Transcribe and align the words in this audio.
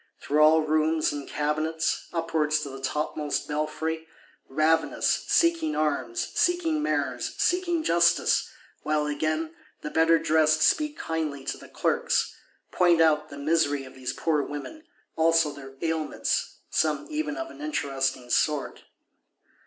Through 0.19 0.41
all 0.41 0.61
rooms 0.63 1.11
and 1.11 1.27
cabinets, 1.29 2.07
upwards 2.11 2.61
to 2.61 2.69
the 2.71 2.81
topmost 2.81 3.47
belfry: 3.47 4.07
ravenous; 4.49 5.25
seeking 5.27 5.75
arms, 5.75 6.29
seeking 6.33 6.81
Mayors, 6.81 7.35
seeking 7.37 7.83
justice;—while, 7.83 9.05
again, 9.05 9.53
the 9.81 9.91
better 9.91 10.15
cressed 10.17 10.27
(dressed?) 10.27 10.61
speak 10.63 10.97
kindly 10.97 11.45
to 11.45 11.55
the 11.59 11.69
Clerks; 11.69 12.33
point 12.71 12.99
out 12.99 13.29
the 13.29 13.37
misery 13.37 13.85
of 13.85 13.93
these 13.93 14.11
poor 14.11 14.41
women; 14.41 14.85
also 15.15 15.51
their 15.51 15.75
ailments, 15.83 16.61
some 16.71 17.05
even 17.11 17.37
of 17.37 17.51
an 17.51 17.61
interesting 17.61 18.31
sort. 18.31 18.81